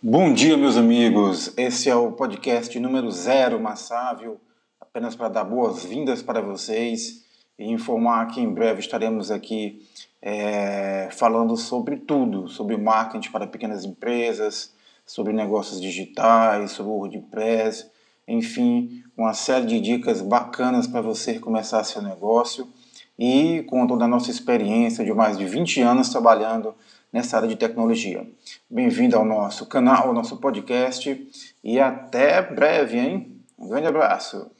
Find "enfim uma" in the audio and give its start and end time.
18.28-19.34